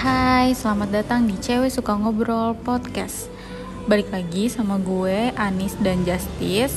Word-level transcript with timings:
Hai, 0.00 0.56
selamat 0.56 0.96
datang 0.96 1.28
di 1.28 1.36
Cewek 1.36 1.68
Suka 1.68 1.92
Ngobrol 1.92 2.56
Podcast. 2.56 3.28
Balik 3.84 4.08
lagi 4.08 4.48
sama 4.48 4.80
gue, 4.80 5.28
Anis 5.36 5.76
dan 5.76 6.08
Justice. 6.08 6.72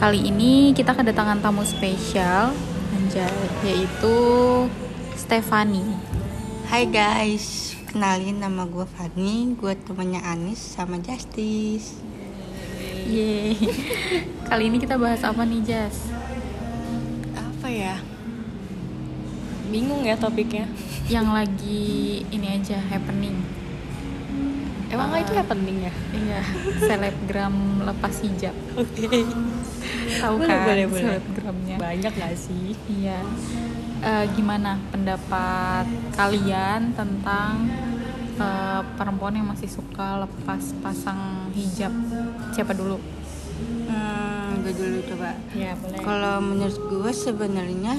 Kali 0.00 0.24
ini 0.24 0.72
kita 0.72 0.96
kedatangan 0.96 1.44
tamu 1.44 1.68
spesial 1.68 2.56
yaitu 3.60 4.16
Stefani 5.20 5.84
Hai 6.64 6.88
guys, 6.88 7.76
kenalin 7.92 8.40
nama 8.40 8.64
gue 8.64 8.88
Fanny, 8.88 9.52
gue 9.60 9.76
temannya 9.76 10.24
Anis 10.24 10.64
sama 10.64 10.96
Justice. 10.96 12.00
Yeay. 13.04 13.52
Kali 14.48 14.72
ini 14.72 14.80
kita 14.80 14.96
bahas 14.96 15.20
apa 15.28 15.44
nih, 15.44 15.60
Jas? 15.60 16.08
apa 17.36 17.68
ya? 17.68 18.00
Bingung 19.68 20.08
ya 20.08 20.16
topiknya 20.16 20.64
Yang 21.10 21.26
lagi 21.28 21.82
ini 22.30 22.46
aja, 22.48 22.78
happening 22.86 23.34
emang 24.90 25.14
Ah. 25.14 25.22
itu 25.22 25.32
happening 25.32 25.76
ya 25.80 25.92
Iya, 26.10 26.40
selebgram 26.80 27.54
lepas 27.80 28.14
hijab 28.20 28.50
oke 28.74 29.06
Tahu 30.18 30.34
Boleh, 30.36 30.50
kan 30.50 30.66
boleh, 30.66 30.84
boleh. 30.84 31.02
selebgramnya? 31.14 31.76
banyak 31.78 32.12
gak 32.12 32.34
sih 32.34 32.74
Iya. 32.90 33.22
Eh, 34.00 34.24
gimana 34.34 34.82
pendapat 34.90 35.86
kalian 36.10 36.90
tentang 36.92 37.70
eh, 38.34 38.82
perempuan 38.96 39.30
yang 39.32 39.46
masih 39.46 39.68
suka 39.68 40.18
lepas 40.18 40.74
pasang 40.80 41.52
hijab? 41.52 41.92
Siapa 42.50 42.72
dulu? 42.72 42.98
Hmm, 43.86 44.64
gue 44.64 44.72
dulu 44.72 44.98
coba. 45.06 45.36
Ya 45.52 45.76
boleh. 45.76 46.00
Kalau 46.00 46.40
menurut 46.40 46.78
gue 46.80 47.12
sebenarnya 47.12 47.94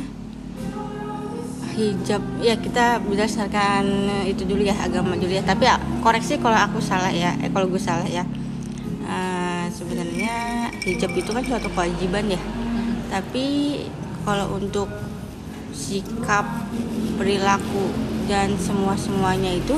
hijab 1.72 2.22
ya 2.44 2.56
kita 2.60 3.00
berdasarkan 3.04 3.84
itu 4.28 4.44
dulu 4.44 4.62
ya 4.64 4.76
agama 4.76 5.16
dulu 5.16 5.32
ya. 5.32 5.44
Tapi 5.44 5.64
ya, 5.68 5.80
koreksi 6.04 6.38
kalau 6.40 6.58
aku 6.58 6.84
salah 6.84 7.12
ya, 7.12 7.36
eh 7.40 7.50
kalau 7.52 7.68
gue 7.72 7.82
salah 7.82 8.08
ya. 8.08 8.28
Eh, 9.08 9.66
sebenarnya 9.72 10.68
hijab 10.84 11.12
itu 11.16 11.30
kan 11.32 11.44
suatu 11.44 11.68
kewajiban 11.72 12.32
ya. 12.32 12.42
Tapi 13.12 13.46
kalau 14.24 14.56
untuk 14.56 14.88
sikap, 15.76 16.46
perilaku 17.18 17.92
dan 18.30 18.56
semua 18.56 18.96
semuanya 18.96 19.52
itu 19.52 19.76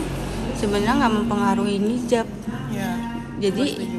sebenarnya 0.58 1.00
nggak 1.02 1.16
mempengaruhi 1.24 1.78
hijab. 1.80 2.28
ya 2.70 2.98
Jadi 3.42 3.90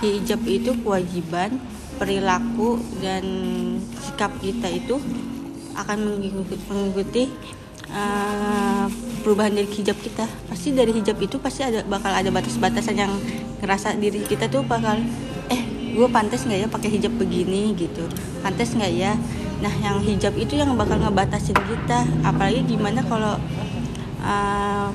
hijab 0.00 0.40
itu 0.46 0.70
kewajiban, 0.80 1.58
perilaku 1.98 2.78
dan 3.02 3.24
sikap 4.00 4.32
kita 4.38 4.70
itu 4.70 4.96
akan 5.76 5.98
mengikuti, 6.18 6.56
mengikuti 6.70 7.22
uh, 7.90 8.86
perubahan 9.22 9.54
dari 9.54 9.68
hijab 9.68 9.98
kita. 10.00 10.24
Pasti 10.48 10.72
dari 10.74 10.90
hijab 10.94 11.18
itu 11.22 11.36
pasti 11.38 11.66
ada 11.66 11.84
bakal 11.86 12.10
ada 12.10 12.30
batas-batasan 12.32 12.96
yang 12.96 13.12
ngerasa 13.60 13.94
diri 14.00 14.24
kita 14.24 14.48
tuh 14.48 14.64
bakal 14.64 14.96
eh 15.52 15.62
gue 15.94 16.08
pantas 16.08 16.46
nggak 16.46 16.58
ya 16.64 16.68
pakai 16.70 16.90
hijab 16.96 17.12
begini 17.18 17.74
gitu, 17.76 18.06
pantas 18.40 18.72
nggak 18.72 18.92
ya. 18.94 19.12
Nah 19.60 19.74
yang 19.84 20.00
hijab 20.00 20.32
itu 20.40 20.56
yang 20.56 20.72
bakal 20.78 20.96
ngebatasin 20.96 21.58
kita, 21.58 22.08
apalagi 22.24 22.64
gimana 22.64 23.04
kalau 23.04 23.36
uh, 24.24 24.88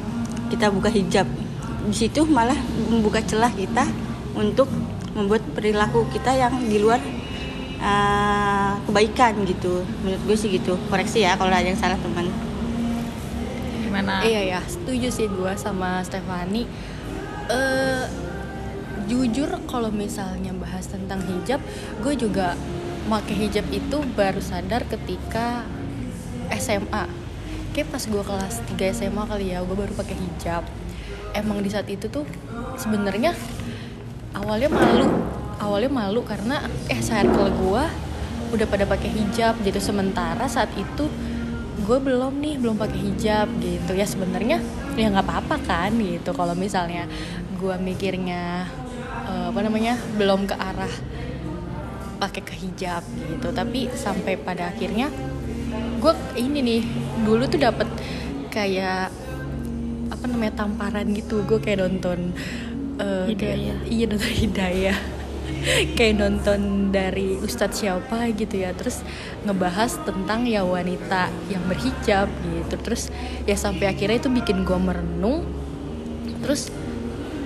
kita 0.50 0.74
buka 0.74 0.90
hijab 0.90 1.30
di 1.86 1.94
situ 1.94 2.26
malah 2.26 2.58
membuka 2.90 3.22
celah 3.22 3.54
kita 3.54 3.86
untuk 4.34 4.66
membuat 5.14 5.46
perilaku 5.54 6.10
kita 6.10 6.34
yang 6.34 6.58
di 6.66 6.82
luar 6.82 6.98
uh, 7.80 8.80
kebaikan 8.88 9.40
gitu. 9.48 9.84
Menurut 10.04 10.22
gue 10.28 10.38
sih 10.38 10.50
gitu. 10.52 10.76
Koreksi 10.92 11.24
ya 11.24 11.36
kalau 11.40 11.52
ada 11.52 11.66
yang 11.66 11.80
salah 11.80 12.00
teman. 12.00 12.30
Gimana? 13.96 14.28
iya 14.28 14.60
ya 14.60 14.62
setuju 14.68 15.08
sih 15.08 15.28
gue 15.32 15.54
sama 15.56 16.04
Stefani 16.04 16.68
eh 17.48 18.04
jujur 19.08 19.48
kalau 19.72 19.88
misalnya 19.88 20.52
bahas 20.52 20.90
tentang 20.92 21.24
hijab 21.24 21.64
gue 22.04 22.14
juga 22.20 22.60
pakai 23.08 23.48
hijab 23.48 23.64
itu 23.72 23.98
baru 24.18 24.42
sadar 24.44 24.84
ketika 24.90 25.64
SMA 26.52 27.06
kayak 27.72 27.88
pas 27.88 28.04
gue 28.04 28.24
kelas 28.24 28.56
3 28.76 28.98
SMA 29.00 29.24
kali 29.28 29.52
ya 29.52 29.64
gue 29.64 29.76
baru 29.76 29.92
pakai 29.96 30.16
hijab. 30.16 30.64
Emang 31.36 31.60
di 31.60 31.68
saat 31.68 31.92
itu 31.92 32.08
tuh 32.08 32.24
sebenarnya 32.80 33.36
awalnya 34.32 34.72
malu 34.72 35.12
awalnya 35.60 35.92
malu 35.92 36.22
karena 36.26 36.64
eh 36.92 37.00
circle 37.00 37.52
gue 37.52 37.84
udah 38.56 38.68
pada 38.68 38.86
pakai 38.88 39.10
hijab 39.12 39.60
gitu. 39.64 39.80
Sementara 39.80 40.46
saat 40.48 40.72
itu 40.76 41.08
gue 41.86 41.98
belum 42.02 42.40
nih 42.40 42.56
belum 42.60 42.76
pakai 42.80 43.00
hijab 43.12 43.48
gitu. 43.60 43.92
Ya 43.96 44.08
sebenarnya 44.08 44.60
ya 44.96 45.08
nggak 45.12 45.26
apa-apa 45.26 45.56
kan 45.64 45.92
gitu. 45.96 46.32
Kalau 46.32 46.56
misalnya 46.56 47.08
gue 47.56 47.76
mikirnya 47.80 48.68
eh, 49.28 49.46
apa 49.52 49.60
namanya 49.64 50.00
belum 50.20 50.48
ke 50.48 50.56
arah 50.56 50.92
pakai 52.20 52.42
ke 52.44 52.54
hijab 52.64 53.04
gitu. 53.28 53.48
Tapi 53.52 53.92
sampai 53.92 54.40
pada 54.40 54.72
akhirnya 54.72 55.12
gue 56.00 56.14
ini 56.38 56.60
nih 56.62 56.82
dulu 57.26 57.48
tuh 57.50 57.60
dapet 57.60 57.88
kayak 58.52 59.12
apa 60.12 60.26
namanya 60.28 60.64
tamparan 60.64 61.12
gitu. 61.12 61.44
Gue 61.44 61.60
kayak 61.60 61.84
nonton 61.84 62.32
kayak- 62.96 63.28
Hidayah. 63.36 63.78
iya 63.92 64.06
nonton 64.08 64.32
hidayah 64.32 64.98
kayak 65.98 66.22
nonton 66.22 66.92
dari 66.94 67.38
ustadz 67.40 67.84
siapa 67.84 68.30
gitu 68.34 68.62
ya. 68.62 68.72
Terus 68.74 69.02
ngebahas 69.44 70.02
tentang 70.06 70.46
ya 70.46 70.66
wanita 70.66 71.30
yang 71.50 71.64
berhijab 71.66 72.30
gitu. 72.30 72.76
Terus 72.80 73.10
ya 73.50 73.56
sampai 73.58 73.92
akhirnya 73.92 74.22
itu 74.22 74.30
bikin 74.30 74.64
gue 74.64 74.80
merenung. 74.80 75.46
Terus 76.42 76.70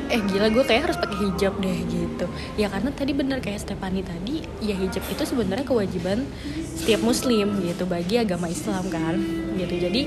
eh 0.10 0.18
gila 0.26 0.50
gue 0.50 0.66
kayak 0.66 0.90
harus 0.90 0.98
pakai 0.98 1.18
hijab 1.30 1.54
deh 1.62 1.80
gitu. 1.86 2.26
Ya 2.58 2.68
karena 2.68 2.90
tadi 2.90 3.14
bener 3.14 3.38
kayak 3.40 3.62
Stefani 3.62 4.02
tadi 4.02 4.42
ya 4.58 4.74
hijab 4.74 5.06
itu 5.06 5.24
sebenarnya 5.24 5.64
kewajiban 5.70 6.26
setiap 6.74 7.06
muslim 7.06 7.62
gitu 7.62 7.86
bagi 7.86 8.18
agama 8.18 8.50
Islam 8.50 8.90
kan 8.90 9.16
gitu. 9.54 9.76
Jadi 9.78 10.02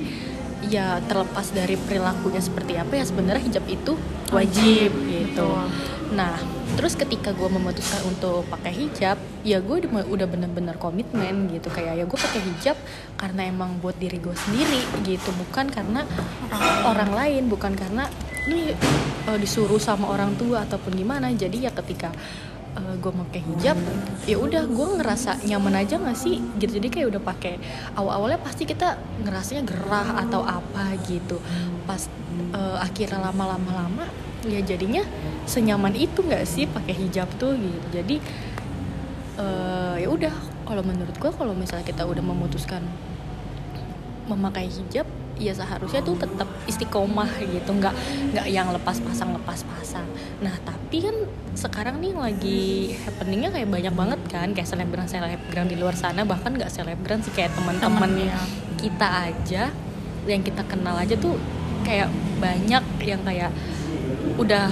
ya 0.67 1.03
terlepas 1.11 1.51
dari 1.51 1.75
perilakunya 1.75 2.39
seperti 2.39 2.79
apa 2.79 2.93
ya 2.95 3.05
sebenarnya 3.07 3.43
hijab 3.43 3.65
itu 3.67 3.93
wajib 4.33 4.91
gitu. 5.11 5.49
Betul. 5.49 5.65
nah 6.13 6.37
terus 6.77 6.93
ketika 6.93 7.33
gue 7.33 7.49
memutuskan 7.49 8.05
untuk 8.05 8.45
pakai 8.49 8.73
hijab 8.73 9.17
ya 9.45 9.61
gue 9.65 9.77
udah 9.89 10.29
bener-bener 10.29 10.77
komitmen 10.77 11.49
gitu. 11.53 11.69
Kayak 11.73 12.01
ya 12.01 12.05
gue 12.05 12.19
pakai 12.21 12.41
hijab 12.41 12.77
karena 13.17 13.49
emang 13.49 13.81
buat 13.81 13.97
diri 13.97 14.21
gue 14.21 14.37
sendiri 14.37 14.83
gitu. 15.05 15.33
Bukan 15.33 15.73
karena 15.73 16.05
orang 16.85 17.13
lain 17.13 17.49
bukan 17.49 17.73
karena 17.77 18.09
ini 18.49 18.75
eh, 19.29 19.39
disuruh 19.39 19.81
sama 19.81 20.09
orang 20.13 20.37
tua 20.37 20.65
ataupun 20.69 20.97
gimana. 20.97 21.33
Jadi 21.33 21.65
ya 21.65 21.73
ketika 21.73 22.13
eh, 22.79 22.95
gue 23.01 23.13
pakai 23.13 23.41
hijab 23.53 23.77
ya 24.25 24.37
udah 24.39 24.65
gue 24.69 24.89
ngerasa 25.01 25.45
nyaman 25.45 25.75
aja 25.83 25.99
nggak 26.01 26.19
sih? 26.19 26.41
Gitu 26.57 26.79
jadi 26.79 26.89
kayak 26.89 27.07
udah 27.17 27.23
pakai 27.23 27.55
awal-awalnya 27.99 28.41
pasti 28.41 28.65
kita 28.65 28.97
ngerasanya 29.23 29.63
gerah 29.67 30.09
atau 30.27 30.43
apa 30.45 30.97
gitu. 31.09 31.39
Pas 31.85 32.09
eh, 32.53 32.77
akhirnya 32.81 33.33
lama-lama 33.33 33.71
lama 33.87 34.05
ya 34.43 34.59
jadinya 34.59 35.07
senyaman 35.47 35.95
itu 35.95 36.19
nggak 36.23 36.43
sih 36.49 36.65
pakai 36.67 36.95
hijab 36.97 37.29
tuh 37.37 37.55
gitu. 37.55 37.87
Jadi 37.93 38.17
eh, 39.39 39.95
ya 40.03 40.09
udah 40.09 40.35
kalau 40.65 40.83
menurut 40.87 41.17
gue 41.19 41.31
kalau 41.35 41.53
misalnya 41.53 41.85
kita 41.85 42.07
udah 42.09 42.23
memutuskan 42.25 42.81
memakai 44.31 44.71
hijab 44.71 45.05
ya 45.41 45.53
seharusnya 45.57 46.05
tuh 46.05 46.17
tetap 46.21 46.49
istiqomah 46.69 47.29
gitu 47.41 47.71
nggak 47.73 47.95
nggak 48.37 48.47
yang 48.53 48.69
lepas 48.71 49.01
pasang 49.01 49.33
lepas 49.33 49.65
pasang 49.65 50.07
nah 50.45 50.53
tapi 50.63 51.05
kan 51.05 51.17
sekarang 51.57 52.01
nih 52.01 52.13
lagi 52.17 52.63
happeningnya 53.05 53.53
kayak 53.53 53.69
banyak 53.69 53.95
banget 53.95 54.21
kan 54.29 54.49
kayak 54.53 54.69
selebgram 54.69 55.09
selebgram 55.09 55.67
di 55.69 55.77
luar 55.77 55.97
sana 55.97 56.25
bahkan 56.25 56.53
nggak 56.53 56.69
selebgram 56.69 57.21
sih 57.25 57.33
kayak 57.33 57.53
teman-teman 57.57 58.11
ya. 58.29 58.39
kita 58.77 59.09
aja 59.33 59.65
yang 60.29 60.43
kita 60.45 60.63
kenal 60.69 60.95
aja 60.97 61.17
tuh 61.19 61.35
kayak 61.83 62.09
banyak 62.39 62.85
yang 63.03 63.21
kayak 63.27 63.51
udah 64.39 64.71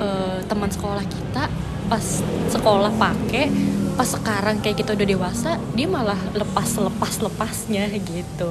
eh, 0.00 0.38
teman 0.46 0.70
sekolah 0.70 1.04
kita 1.06 1.50
pas 1.84 2.04
sekolah 2.48 2.92
pakai 2.96 3.52
pas 3.94 4.08
sekarang 4.08 4.58
kayak 4.58 4.82
kita 4.82 4.96
udah 4.96 5.06
dewasa 5.06 5.50
dia 5.76 5.86
malah 5.86 6.18
lepas 6.34 6.66
lepas 6.80 7.14
lepasnya 7.22 7.86
gitu 8.02 8.50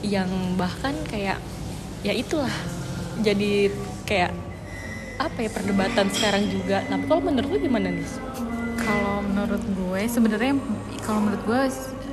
yang 0.00 0.28
bahkan 0.56 0.96
kayak 1.08 1.36
ya 2.00 2.16
itulah 2.16 2.52
jadi 3.20 3.68
kayak 4.08 4.32
apa 5.20 5.38
ya 5.44 5.50
perdebatan 5.52 6.08
sekarang 6.08 6.48
juga 6.48 6.80
tapi 6.88 7.04
kalau 7.04 7.20
menurut 7.20 7.48
lu 7.52 7.58
gimana 7.60 7.92
nih 7.92 8.08
Kalau 8.80 9.20
menurut 9.20 9.60
gue 9.60 10.02
sebenarnya 10.08 10.56
kalau 11.04 11.20
menurut 11.20 11.42
gue 11.44 11.60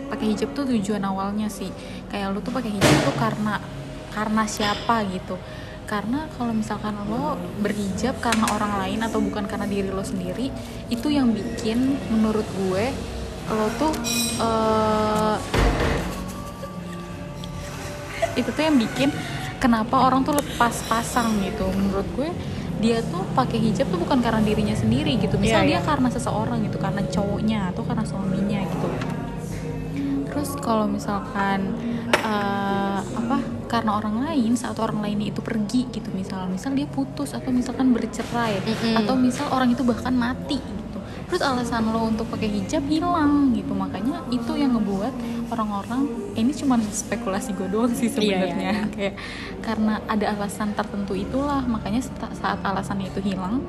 pakai 0.08 0.26
hijab 0.36 0.52
tuh 0.52 0.68
tujuan 0.68 1.04
awalnya 1.04 1.48
sih. 1.48 1.72
Kayak 2.12 2.36
lu 2.36 2.40
tuh 2.44 2.52
pakai 2.56 2.72
hijab 2.76 2.96
tuh 3.08 3.16
karena 3.16 3.60
karena 4.12 4.44
siapa 4.48 5.08
gitu. 5.12 5.40
Karena 5.88 6.28
kalau 6.36 6.52
misalkan 6.52 7.00
lo 7.08 7.40
berhijab 7.64 8.20
karena 8.20 8.52
orang 8.52 8.84
lain 8.84 9.00
atau 9.08 9.24
bukan 9.24 9.48
karena 9.48 9.64
diri 9.64 9.88
lo 9.88 10.04
sendiri, 10.04 10.52
itu 10.92 11.08
yang 11.08 11.32
bikin 11.32 11.96
menurut 12.12 12.44
gue 12.68 12.92
lo 13.48 13.68
tuh 13.80 13.96
eh, 14.44 15.36
itu 18.38 18.50
tuh 18.54 18.64
yang 18.64 18.78
bikin 18.78 19.10
kenapa 19.58 20.06
orang 20.06 20.22
tuh 20.22 20.38
lepas 20.38 20.86
pasang 20.86 21.42
gitu. 21.42 21.66
Menurut 21.74 22.08
gue 22.14 22.30
dia 22.78 23.02
tuh 23.02 23.26
pakai 23.34 23.58
hijab 23.58 23.90
tuh 23.90 23.98
bukan 23.98 24.22
karena 24.22 24.42
dirinya 24.46 24.78
sendiri 24.78 25.18
gitu. 25.18 25.42
Misal 25.42 25.66
Iya, 25.66 25.70
dia 25.70 25.80
iya. 25.82 25.86
karena 25.86 26.08
seseorang 26.14 26.62
gitu 26.70 26.78
karena 26.78 27.02
cowoknya 27.10 27.60
atau 27.74 27.82
karena 27.82 28.06
suaminya 28.06 28.60
gitu. 28.62 28.88
Terus 30.30 30.54
kalau 30.62 30.86
misalkan 30.86 31.74
eh, 32.14 33.00
apa 33.02 33.38
karena 33.66 33.98
orang 33.98 34.22
lain 34.30 34.54
saat 34.54 34.78
orang 34.78 35.02
lain 35.02 35.26
itu 35.26 35.42
pergi 35.42 35.90
gitu 35.90 36.14
misal. 36.14 36.46
Misal 36.46 36.78
dia 36.78 36.86
putus 36.86 37.34
atau 37.34 37.50
misalkan 37.50 37.90
bercerai 37.90 38.62
Mm-mm. 38.62 39.02
atau 39.02 39.18
misal 39.18 39.50
orang 39.50 39.74
itu 39.74 39.82
bahkan 39.82 40.14
mati 40.14 40.62
gitu. 40.62 41.00
Terus 41.28 41.42
alasan 41.42 41.90
lo 41.90 42.06
untuk 42.06 42.30
pakai 42.30 42.48
hijab 42.48 42.86
hilang 42.86 43.52
gitu. 43.58 43.74
Makanya 43.74 44.07
orang-orang 45.58 46.02
eh, 46.38 46.46
ini 46.46 46.54
cuma 46.54 46.78
spekulasi 46.78 47.58
gue 47.58 47.66
doang 47.68 47.90
sih 47.90 48.06
Iya, 48.06 48.14
sebenarnya. 48.14 48.54
iya, 48.62 48.72
iya. 48.78 48.84
kayak 48.96 49.16
karena 49.66 49.94
ada 50.06 50.26
alasan 50.38 50.78
tertentu 50.78 51.18
itulah 51.18 51.66
makanya 51.66 52.06
saat 52.38 52.62
alasannya 52.62 53.10
itu 53.10 53.20
hilang 53.26 53.66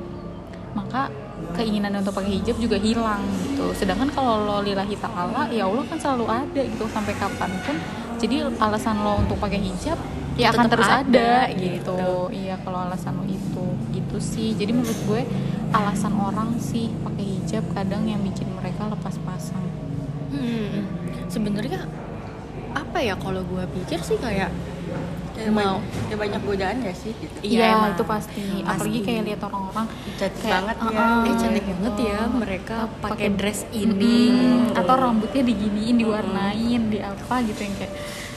maka 0.77 1.09
keinginan 1.57 1.97
untuk 1.97 2.13
pakai 2.13 2.37
hijab 2.37 2.61
juga 2.61 2.77
hilang 2.77 3.25
gitu. 3.41 3.73
Sedangkan 3.73 4.13
kalau 4.13 4.45
lo 4.45 4.57
lillahi 4.61 4.93
ta'ala 4.93 5.49
ya 5.49 5.65
Allah 5.65 5.81
kan 5.89 5.97
selalu 5.97 6.25
ada 6.29 6.61
gitu 6.61 6.85
sampai 6.93 7.17
kapan 7.17 7.49
pun. 7.65 7.73
Jadi 8.21 8.45
alasan 8.61 9.01
lo 9.01 9.17
untuk 9.17 9.41
pakai 9.41 9.57
hijab 9.57 9.97
ya 10.37 10.53
akan 10.53 10.69
Tetap 10.69 10.73
terus 10.77 10.87
ada, 10.87 11.01
ada, 11.01 11.57
gitu. 11.57 11.97
gitu. 11.97 12.01
Iya 12.37 12.55
kalau 12.61 12.85
alasan 12.85 13.17
lo 13.17 13.25
itu 13.25 13.65
gitu 13.97 14.17
sih. 14.21 14.53
Jadi 14.53 14.71
menurut 14.77 14.99
gue 15.09 15.21
alasan 15.73 16.13
orang 16.21 16.53
sih 16.61 16.93
pakai 17.01 17.25
hijab 17.25 17.65
kadang 17.73 18.05
yang 18.05 18.21
bikin 18.21 18.45
mereka 18.53 18.85
lepas 18.85 19.17
pasang. 19.25 19.65
Hmm, 20.29 20.85
sebenarnya 21.29 21.79
apa 22.71 22.97
ya 22.99 23.15
kalau 23.15 23.41
gue 23.41 23.63
pikir 23.75 23.99
sih 24.01 24.17
kayak 24.17 24.51
Kayak 25.29 25.55
mau 25.55 25.79
banyak, 25.79 26.03
kayak 26.03 26.19
banyak 26.19 26.41
godaan 26.43 26.77
ya 26.81 26.91
sih 26.91 27.13
gitu. 27.15 27.37
Iya, 27.39 27.71
emang. 27.71 27.95
itu 27.95 28.03
pasti. 28.03 28.43
apalagi 28.59 28.75
Pasti. 28.91 29.07
kayak 29.07 29.21
lihat 29.23 29.41
orang-orang 29.41 29.87
Cantik 30.11 30.41
kayak, 30.41 30.53
banget 30.59 30.75
ya. 30.75 30.99
"Ah, 30.99 31.23
eh 31.23 31.33
cantik 31.33 31.63
gitu." 31.63 31.75
banget 31.79 31.95
ya 32.03 32.19
mereka 32.27 32.77
pakai 32.99 33.27
dress 33.31 33.61
ini 33.71 34.19
Mm, 34.27 34.35
gitu. 34.35 34.73
atau 34.75 34.95
rambutnya 34.97 35.41
diginiin 35.41 35.95
diwarnain 35.95 36.81
di 36.91 36.99
apa 36.99 37.35
gitu 37.41 37.59
yang 37.61 37.75
kayak 37.77 37.93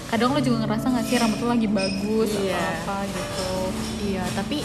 kadang 0.07 0.31
lo 0.31 0.39
juga 0.39 0.57
ngerasa 0.63 0.87
nggak 0.87 1.05
sih 1.05 1.17
rambut 1.19 1.39
lo 1.43 1.49
lagi 1.51 1.67
bagus 1.67 2.31
Iya. 2.31 2.55
atau 2.55 2.71
apa 2.87 2.97
gitu 3.09 3.51
iya 4.05 4.25
tapi 4.31 4.59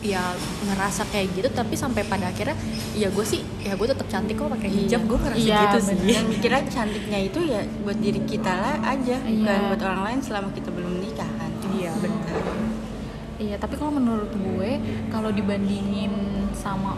ya 0.00 0.32
ngerasa 0.64 1.04
kayak 1.08 1.28
gitu 1.36 1.48
tapi 1.50 1.76
sampai 1.76 2.00
pada 2.02 2.28
akhirnya 2.28 2.56
ya 2.92 3.08
gue 3.08 3.20
sih 3.20 3.44
ya 3.60 3.76
gue 3.76 3.84
tetap 3.84 4.08
cantik 4.08 4.32
kok 4.32 4.48
pakai 4.48 4.70
hijab 4.70 4.96
Iya. 4.96 5.08
gue 5.08 5.18
ngerasa 5.20 5.40
Iya, 5.40 5.58
gitu 5.60 5.78
bener. 5.78 5.84
sih 6.00 6.14
Dan 6.16 6.24
mikirnya 6.26 6.62
cantiknya 6.66 7.18
itu 7.20 7.40
ya 7.44 7.60
buat 7.80 7.98
diri 7.98 8.20
kita 8.24 8.52
lah 8.54 8.76
aja, 8.82 9.16
bukan 9.20 9.44
Iya. 9.44 9.68
buat 9.68 9.80
orang 9.82 10.02
lain 10.02 10.18
selama 10.20 10.48
kita 10.50 10.68
belum 10.68 10.92
nikah 10.98 11.30
kan. 11.30 11.50
iya 11.70 11.92
benar 11.94 12.40
iya 13.38 13.56
tapi 13.56 13.74
kalau 13.74 13.92
menurut 13.92 14.28
gue 14.30 14.70
kalau 15.08 15.30
dibandingin 15.30 16.12
sama 16.52 16.96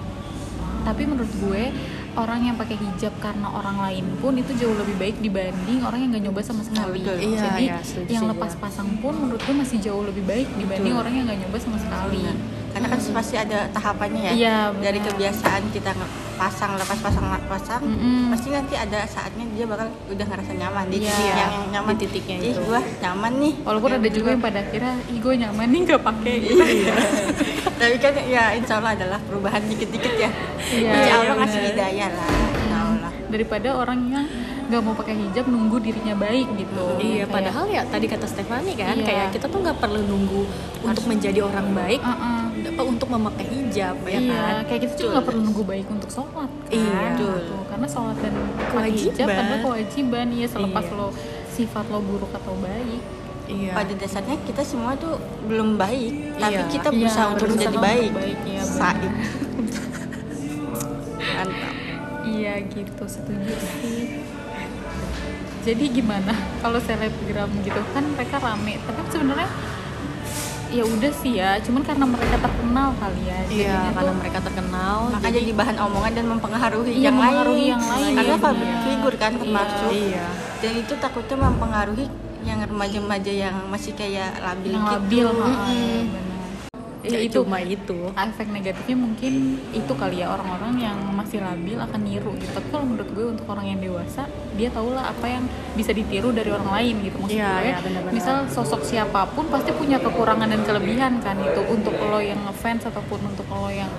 tapi 0.82 1.06
menurut 1.06 1.30
gue 1.38 1.70
orang 2.12 2.44
yang 2.44 2.56
pakai 2.56 2.74
hijab 2.74 3.14
karena 3.18 3.46
orang 3.48 3.78
lain 3.80 4.04
pun 4.18 4.34
itu 4.34 4.52
jauh 4.54 4.74
lebih 4.74 4.96
baik 4.96 5.16
dibanding 5.18 5.80
orang 5.80 6.02
yang 6.02 6.10
nggak 6.10 6.24
nyoba 6.26 6.40
sama 6.40 6.60
sekali 6.60 7.00
betul. 7.00 7.16
Iya, 7.16 7.38
jadi 7.40 7.64
iya, 7.64 7.76
setuju 7.80 8.10
yang 8.10 8.26
lepas 8.28 8.52
iya. 8.52 8.60
pasang 8.60 8.88
pun 8.98 9.14
menurut 9.16 9.40
gue 9.40 9.54
masih 9.54 9.78
jauh 9.78 10.02
lebih 10.02 10.24
baik 10.24 10.48
dibanding 10.54 10.92
Betul. 10.92 11.02
orang 11.02 11.12
yang 11.14 11.24
nggak 11.26 11.40
nyoba 11.42 11.58
sama 11.58 11.78
sekali 11.78 12.20
Benar. 12.20 12.36
Karena 12.72 12.86
kan 12.88 12.98
pasti 13.12 13.34
ada 13.34 13.68
tahapannya 13.68 14.22
ya. 14.22 14.32
Iya, 14.32 14.56
Dari 14.74 14.98
kebiasaan 14.98 15.62
kita 15.68 15.92
pasang 16.34 16.74
lepas 16.74 16.98
pasang 16.98 17.24
lepas 17.24 17.44
pasang, 17.46 17.82
Mm-mm. 17.82 18.32
pasti 18.32 18.48
nanti 18.50 18.74
ada 18.74 19.04
saatnya 19.04 19.44
dia 19.52 19.62
bakal 19.62 19.86
udah 20.08 20.26
ngerasa 20.26 20.52
nyaman 20.52 20.84
di 20.86 20.96
Iya, 20.98 21.12
titik 21.12 21.32
yang, 21.36 21.52
nyaman 21.70 21.92
di 21.92 22.00
titiknya 22.02 22.36
itu. 22.42 22.60
gua 22.64 22.80
nyaman 22.98 23.32
nih. 23.38 23.54
walaupun 23.62 23.88
Kayak 23.90 24.02
ada 24.02 24.10
juga 24.10 24.28
yang 24.30 24.42
pada 24.42 24.58
akhirnya 24.58 24.94
ih 25.06 25.18
gue 25.18 25.34
nyaman 25.38 25.66
nih 25.68 25.80
nggak 25.84 26.02
pakai 26.02 26.34
gitu 26.40 26.62
Iya. 26.64 26.94
Tapi 27.78 27.96
kan 27.98 28.12
ya 28.24 28.44
insya 28.52 28.74
Allah 28.76 28.92
adalah 28.94 29.18
perubahan 29.20 29.62
dikit-dikit 29.62 30.14
ya. 30.16 30.30
Iya, 30.66 30.90
insya 30.90 31.04
iya, 31.04 31.14
Allah 31.20 31.34
ngasih 31.36 31.58
benar. 31.58 31.70
hidayah 31.70 32.08
lah. 32.10 32.28
Insya 32.32 32.78
Allah. 32.80 33.10
daripada 33.28 33.68
orang 33.72 34.00
yang 34.08 34.26
nggak 34.62 34.80
mau 34.80 34.94
pakai 34.94 35.14
hijab 35.14 35.44
nunggu 35.46 35.76
dirinya 35.78 36.16
baik 36.16 36.48
gitu 36.54 36.84
Iya, 36.96 37.24
Kayak, 37.24 37.28
padahal 37.28 37.64
ya 37.68 37.82
tadi 37.84 38.06
kata 38.06 38.24
Stefani 38.24 38.72
kan, 38.72 38.94
Iya. 38.94 39.04
kayak 39.04 39.26
kita 39.30 39.46
tuh 39.46 39.58
nggak 39.60 39.78
perlu 39.78 40.00
nunggu 40.02 40.42
untuk 40.82 41.04
menjadi 41.06 41.40
orang 41.40 41.70
baik, 41.70 42.00
uh-uh. 42.00 42.41
Apa 42.64 42.82
untuk 42.82 43.08
memakai 43.08 43.46
hijab 43.46 43.96
ya 44.04 44.18
iya, 44.18 44.38
kan. 44.38 44.54
kayak 44.64 44.80
kita 44.82 44.94
juga 44.94 45.08
nggak 45.12 45.26
perlu 45.26 45.40
nunggu 45.42 45.62
baik 45.64 45.86
untuk 45.88 46.10
sholat 46.10 46.46
kan? 46.46 46.70
Iya. 46.70 47.02
gitu. 47.16 47.56
karena 47.66 47.86
sholat 47.86 48.16
dan 48.18 48.32
pakai 48.32 48.68
Kewajiban. 48.68 49.10
hijab 49.10 49.26
adalah 49.28 49.60
kewajiban 49.60 50.26
ya 50.30 50.46
selepas 50.46 50.84
Iya. 50.84 50.94
lo 50.94 51.08
sifat 51.48 51.84
lo 51.88 51.98
buruk 52.00 52.32
atau 52.32 52.54
baik 52.58 53.02
Iya. 53.42 53.74
Pada 53.74 53.92
dasarnya 53.92 54.38
kita 54.48 54.62
semua 54.62 54.94
tuh 54.94 55.18
belum 55.44 55.74
baik, 55.76 56.38
tapi 56.40 56.56
Iya. 56.56 56.72
kita 56.72 56.88
Iya, 56.88 56.98
berusaha 57.04 57.26
untuk 57.26 57.42
berusaha 57.42 57.58
menjadi 57.58 57.78
baik. 57.82 58.10
baik, 58.14 58.38
iya, 58.46 58.62
benar. 58.62 58.78
Said. 58.78 59.12
Mantap. 61.34 61.74
iya 62.24 62.54
gitu 62.62 63.04
setuju 63.04 63.52
sih 63.76 64.22
jadi 65.62 65.84
gimana 65.90 66.32
kalau 66.62 66.78
selebgram 66.78 67.50
gitu 67.62 67.80
kan 67.92 68.04
mereka 68.08 68.36
rame 68.38 68.78
tapi 68.80 69.00
sebenarnya 69.08 69.48
ya 70.72 70.82
udah 70.82 71.12
sih 71.12 71.32
ya 71.34 71.60
cuman 71.60 71.82
karena 71.82 72.04
mereka 72.04 72.36
terkenal 72.40 72.88
kali 72.96 73.22
ya 73.22 73.38
Iya, 73.44 73.76
karena 73.86 74.00
tuh 74.02 74.16
mereka 74.16 74.38
terkenal. 74.40 74.96
Maka 75.12 75.28
jadi 75.28 75.52
bahan 75.52 75.76
omongan 75.78 76.12
dan 76.14 76.26
mempengaruhi 76.26 76.90
Iya, 76.90 77.04
yang 77.04 77.14
mempengaruhi 77.14 77.52
lain. 77.58 77.68
yang 77.68 77.84
lain, 77.84 78.12
Karena 78.14 78.32
iya, 78.32 78.40
public 78.40 78.64
benar. 78.66 78.82
figure 78.82 79.16
kan 79.18 79.32
termasuk. 79.36 79.90
Iya. 79.92 80.26
Dan 80.58 80.72
itu 80.78 80.92
takutnya 80.96 81.36
mempengaruhi 81.42 82.04
yang 82.42 82.58
remaja-remaja 82.60 83.28
yang 83.30 83.56
masih 83.68 83.92
kayak 83.92 84.40
labil 84.40 84.72
yang 84.72 84.82
gitu. 84.82 84.96
labil 84.96 85.26
ha, 85.28 85.46
Mm-mm. 85.46 86.00
Ya, 87.02 87.18
ya, 87.18 87.20
itu. 87.26 87.42
cuma 87.42 87.58
itu. 87.58 87.98
efek 88.14 88.46
negatifnya 88.54 88.94
mungkin 88.94 89.58
itu 89.74 89.92
kali 89.98 90.22
ya 90.22 90.30
orang-orang 90.30 90.78
yang 90.78 90.98
masih 91.18 91.42
labil 91.42 91.74
akan 91.74 92.00
niru 92.06 92.30
gitu. 92.38 92.54
Tapi 92.54 92.68
kalau 92.70 92.86
menurut 92.86 93.10
gue 93.10 93.26
untuk 93.26 93.46
orang 93.50 93.66
yang 93.74 93.80
dewasa 93.82 94.30
dia 94.54 94.70
tahu 94.70 94.94
lah 94.94 95.10
apa 95.10 95.26
yang 95.26 95.44
bisa 95.74 95.90
ditiru 95.90 96.30
dari 96.30 96.54
orang 96.54 96.70
lain 96.70 96.94
gitu. 97.02 97.16
Maksud 97.18 97.34
Iya, 97.34 97.50
gue 97.58 97.70
benar-benar. 97.90 98.14
misal 98.14 98.36
sosok 98.46 98.86
siapa 98.86 99.26
pun 99.34 99.50
pasti 99.50 99.74
punya 99.74 99.98
kekurangan 99.98 100.46
dan 100.46 100.62
kelebihan 100.62 101.18
kan 101.18 101.34
itu. 101.42 101.60
Untuk 101.66 101.98
lo 101.98 102.22
yang 102.22 102.38
ngefans 102.46 102.86
ataupun 102.86 103.34
untuk 103.34 103.50
lo 103.50 103.66
yang 103.66 103.90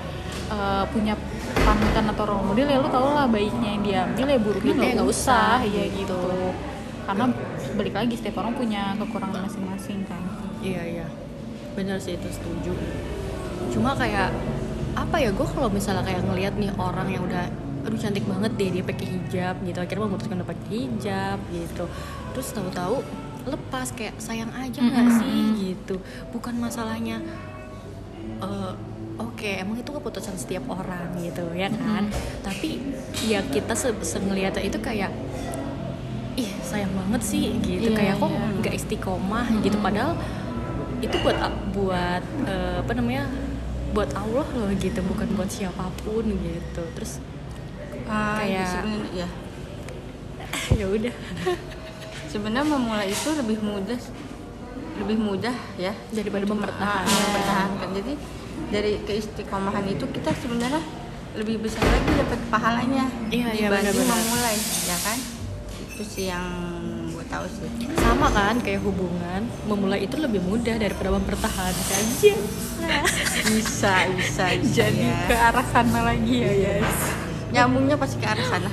uh, 0.47 0.87
punya 0.87 1.19
panutan 1.59 2.07
atau 2.07 2.23
role 2.23 2.45
model 2.55 2.67
ya 2.71 2.77
lo 2.79 2.87
tau 2.87 3.11
lah 3.13 3.27
baiknya 3.27 3.69
yang 3.75 3.83
diambil 3.83 4.25
ya 4.31 4.39
buruknya 4.39 4.73
nggak 4.79 5.03
usah. 5.03 5.59
usah, 5.59 5.67
ya 5.67 5.83
gitu. 5.91 6.19
karena 7.03 7.27
balik 7.75 7.93
lagi 7.99 8.15
setiap 8.15 8.39
orang 8.39 8.55
punya 8.55 8.95
kekurangan 8.95 9.43
masing-masing 9.43 10.07
kan. 10.07 10.23
Iya 10.63 10.83
iya, 10.87 11.05
bener 11.73 11.97
sih 11.99 12.15
itu 12.15 12.27
setuju. 12.29 12.73
Cuma 13.73 13.97
kayak 13.97 14.29
apa 14.93 15.17
ya 15.17 15.33
gue 15.33 15.47
kalau 15.49 15.69
misalnya 15.73 16.05
kayak 16.05 16.21
ngelihat 16.25 16.53
nih 16.57 16.69
orang 16.77 17.09
yang 17.09 17.25
udah 17.25 17.49
aduh 17.83 17.99
cantik 17.99 18.23
banget 18.23 18.51
deh 18.55 18.69
dia 18.79 18.83
pakai 18.85 19.07
hijab 19.11 19.55
gitu 19.59 19.75
akhirnya 19.81 20.07
memutuskan 20.07 20.39
untuk 20.39 20.49
pakai 20.55 20.87
hijab 20.87 21.37
gitu. 21.51 21.85
Terus 22.31 22.47
tahu-tahu 22.55 22.97
lepas 23.43 23.91
kayak 23.91 24.15
sayang 24.21 24.51
aja 24.55 24.79
nggak 24.79 25.03
Mm-mm. 25.03 25.19
sih? 25.19 25.41
gitu. 25.73 25.95
Bukan 26.31 26.55
masalahnya 26.61 27.19
eh, 28.39 28.73
oke 29.19 29.49
emang 29.59 29.77
itu 29.81 29.91
keputusan 29.91 30.39
setiap 30.39 30.63
orang 30.71 31.19
gitu 31.19 31.43
ya 31.51 31.67
kan? 31.73 32.07
Tapi 32.45 32.79
ya 33.27 33.43
kita 33.51 33.75
se, 33.75 33.91
se 34.05 34.17
ngeliatnya 34.21 34.63
itu 34.63 34.79
kayak 34.79 35.11
ih 36.39 36.49
sayang 36.65 36.89
banget 36.95 37.21
sih 37.21 37.53
gitu. 37.61 37.93
Iya, 37.93 37.97
kayak 37.99 38.15
kok 38.17 38.31
iya. 38.31 38.47
nggak 38.63 38.75
istiqomah 38.79 39.47
gitu. 39.61 39.77
Padahal 39.83 40.15
itu 41.03 41.15
buat 41.19 41.35
buat 41.71 42.23
eh, 42.45 42.75
apa 42.79 42.91
namanya 42.93 43.27
buat 43.91 44.09
Allah 44.15 44.47
loh 44.49 44.71
gitu 44.73 44.99
bukan 45.03 45.27
buat 45.35 45.47
siapa 45.47 45.91
pun 45.99 46.25
gitu 46.25 46.83
terus 46.95 47.19
Ah, 48.03 48.35
Kayak- 48.35 48.83
ya. 49.15 49.27
ya 50.79 50.85
udah 50.85 51.13
Sebenarnya 52.27 52.65
memulai 52.67 53.07
itu 53.07 53.29
lebih 53.31 53.61
mudah 53.61 53.99
lebih 54.95 55.17
mudah 55.17 55.55
ya 55.75 55.93
daripada 56.09 56.43
Ah, 56.43 56.49
mempertahankan 56.49 57.05
mempertahankan. 57.05 57.89
Jadi 57.93 58.13
dari 58.69 58.91
keistiqomahan 59.05 59.85
itu 59.87 60.05
kita 60.09 60.33
sebenarnya 60.35 60.81
lebih 61.33 61.61
besar 61.61 61.81
lagi 61.81 62.11
dapat 62.11 62.39
pahalanya 62.47 63.05
Iya, 63.29 63.49
iya, 63.49 63.65
dibanding 63.65 63.93
benar-benar. 63.93 64.17
memulai, 64.19 64.57
ya 64.83 64.97
kan? 64.99 65.17
Itu 65.79 66.03
sih 66.03 66.25
yang 66.27 66.45
tahu 67.33 67.45
sih. 67.49 67.69
sama 67.97 68.27
kan 68.29 68.55
kayak 68.59 68.81
hubungan 68.81 69.41
memulai 69.65 70.05
itu 70.05 70.15
lebih 70.15 70.39
mudah 70.39 70.77
daripada 70.77 71.09
mempertahankan 71.11 72.03
Iya. 72.21 72.37
Bisa, 73.47 73.93
bisa, 74.13 74.45
bisa 74.61 74.75
jadi 74.85 75.07
ya. 75.07 75.17
ke 75.25 75.35
arah 75.35 75.65
sana 75.65 75.99
lagi 76.03 76.35
ya 76.37 76.53
guys 76.53 77.01
Nyambungnya 77.49 77.95
pasti 77.95 78.17
ke 78.17 78.25
arah 78.25 78.41
sana. 78.43 78.65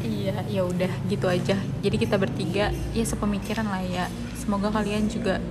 Iya, 0.00 0.46
ya 0.46 0.62
udah 0.62 0.92
gitu 1.06 1.26
aja. 1.26 1.58
Jadi 1.82 1.96
kita 1.98 2.14
bertiga 2.14 2.70
ya 2.94 3.02
sepemikiran 3.02 3.66
lah 3.66 3.82
ya. 3.82 4.06
Semoga 4.38 4.70
kalian 4.70 5.10
juga 5.10 5.42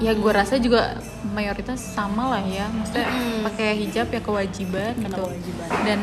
ya 0.00 0.12
gue 0.12 0.32
rasa 0.32 0.56
juga 0.56 0.96
mayoritas 1.30 1.84
sama 1.84 2.32
lah 2.32 2.42
ya. 2.48 2.64
Maksudnya 2.72 3.06
Mm-mm. 3.06 3.44
pakai 3.44 3.76
hijab 3.76 4.08
ya 4.08 4.20
kewajiban 4.24 4.96
Karena 4.96 5.12
gitu. 5.12 5.20
kewajiban. 5.20 5.68
Dan 5.84 6.00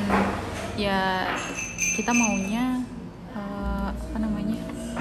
ya 0.77 1.25
kita 1.97 2.11
maunya? 2.13 2.85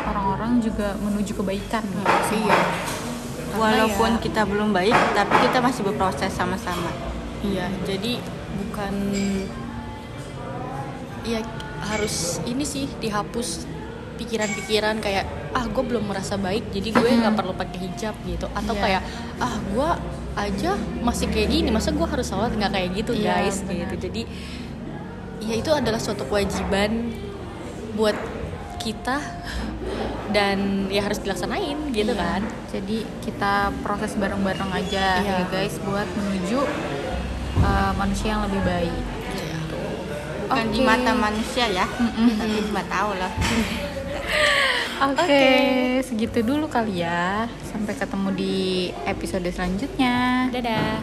Orang-orang 0.04 0.59
juga 0.59 0.94
menuju 0.97 1.32
kebaikan 1.35 1.82
gitu. 1.82 2.35
iya 2.38 2.59
walaupun 3.52 4.11
ya- 4.11 4.21
kita 4.21 4.42
belum 4.42 4.71
baik 4.71 4.94
tapi 5.12 5.35
kita 5.42 5.59
masih 5.59 5.82
berproses 5.82 6.30
sama-sama 6.30 6.90
Iya, 7.42 7.66
jadi 7.82 8.23
bukan 8.54 8.94
ya 11.23 11.42
harus 11.82 12.38
ini 12.44 12.62
sih 12.62 12.87
dihapus 12.97 13.66
pikiran-pikiran 14.14 14.99
kayak 14.99 15.26
ah 15.50 15.66
gue 15.66 15.82
belum 15.82 16.06
merasa 16.06 16.35
baik 16.37 16.71
jadi 16.71 16.88
gue 16.88 17.09
nggak 17.18 17.35
perlu 17.35 17.50
pakai 17.52 17.78
hijab 17.82 18.14
gitu 18.23 18.47
atau 18.49 18.75
Iya. 18.75 18.80
kayak 18.80 19.02
ah 19.38 19.54
gue 19.61 19.90
aja 20.32 20.73
masih 21.02 21.26
kayak 21.28 21.50
gini 21.50 21.68
masa 21.68 21.90
gue 21.90 22.06
harus 22.06 22.25
sholat 22.25 22.54
nggak 22.54 22.73
kayak 22.73 22.88
gitu 22.94 23.12
Iya, 23.12 23.42
guys 23.42 23.59
benar. 23.61 23.75
gitu 23.85 23.94
jadi 24.00 24.23
ya 25.42 25.54
itu 25.59 25.71
adalah 25.73 25.99
suatu 25.99 26.23
kewajiban 26.25 27.11
buat 27.92 28.14
kita 28.82 29.16
dan 30.28 30.58
ya 30.88 31.02
harus 31.02 31.18
dilaksanain 31.18 31.90
gitu 31.90 32.10
Iya. 32.10 32.18
kan 32.18 32.42
jadi 32.68 32.96
kita 33.20 33.52
proses 33.80 34.12
bareng-bareng 34.14 34.70
aja 34.70 35.06
Iya. 35.18 35.34
ya 35.38 35.46
guys 35.46 35.78
buat 35.80 36.08
menuju 36.10 36.58
uh, 37.60 37.92
manusia 37.94 38.32
yang 38.32 38.42
lebih 38.44 38.60
baik 38.62 38.94
bukan 40.42 40.66
di 40.68 40.78
Oke. 40.78 40.84
mata 40.84 41.12
manusia 41.14 41.64
ya 41.66 41.86
Mm-mm. 41.86 42.36
tapi 42.36 42.58
cuma 42.64 42.82
tahu 42.84 43.10
lah 43.14 43.32
Oke, 45.02 45.50
segitu 46.00 46.46
dulu 46.46 46.70
kali 46.70 47.02
ya. 47.02 47.50
Sampai 47.66 47.90
ketemu 47.92 48.28
di 48.32 48.54
episode 49.02 49.42
selanjutnya. 49.44 50.46
dadah 50.48 51.02